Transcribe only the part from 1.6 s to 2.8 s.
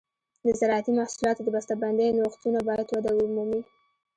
بندۍ نوښتونه